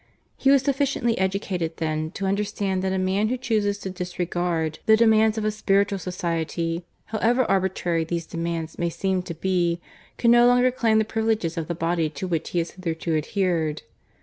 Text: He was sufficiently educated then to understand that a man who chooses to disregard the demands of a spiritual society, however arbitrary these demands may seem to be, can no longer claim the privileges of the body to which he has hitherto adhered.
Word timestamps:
He 0.35 0.49
was 0.49 0.63
sufficiently 0.63 1.15
educated 1.19 1.77
then 1.77 2.09
to 2.15 2.25
understand 2.25 2.81
that 2.81 2.91
a 2.91 2.97
man 2.97 3.27
who 3.27 3.37
chooses 3.37 3.77
to 3.81 3.91
disregard 3.91 4.79
the 4.87 4.97
demands 4.97 5.37
of 5.37 5.45
a 5.45 5.51
spiritual 5.51 5.99
society, 5.99 6.83
however 7.05 7.43
arbitrary 7.45 8.03
these 8.03 8.25
demands 8.25 8.79
may 8.79 8.89
seem 8.89 9.21
to 9.21 9.35
be, 9.35 9.79
can 10.17 10.31
no 10.31 10.47
longer 10.47 10.71
claim 10.71 10.97
the 10.97 11.05
privileges 11.05 11.55
of 11.55 11.67
the 11.67 11.75
body 11.75 12.09
to 12.09 12.27
which 12.27 12.49
he 12.49 12.57
has 12.57 12.71
hitherto 12.71 13.15
adhered. 13.15 13.83